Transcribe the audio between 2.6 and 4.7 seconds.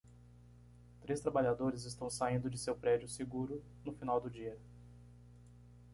prédio seguro no final do dia.